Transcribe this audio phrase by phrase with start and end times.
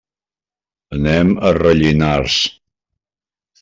[0.97, 2.43] Anem a Rellinars.